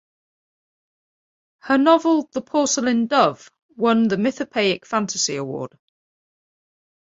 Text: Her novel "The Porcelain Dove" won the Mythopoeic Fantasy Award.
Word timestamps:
Her 1.59 1.77
novel 1.77 2.27
"The 2.31 2.41
Porcelain 2.41 3.05
Dove" 3.05 3.51
won 3.75 4.07
the 4.07 4.17
Mythopoeic 4.17 4.83
Fantasy 4.87 5.35
Award. 5.35 5.73